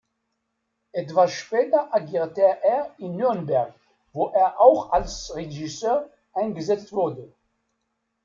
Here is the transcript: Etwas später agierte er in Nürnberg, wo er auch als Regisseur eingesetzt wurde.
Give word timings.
Etwas 0.93 1.31
später 1.31 1.93
agierte 1.93 2.41
er 2.41 2.95
in 2.97 3.17
Nürnberg, 3.17 3.71
wo 4.13 4.29
er 4.29 4.59
auch 4.59 4.91
als 4.91 5.31
Regisseur 5.35 6.09
eingesetzt 6.33 6.91
wurde. 6.91 7.31